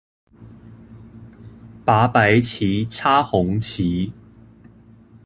[1.85, 4.11] 拔白旗、插紅旗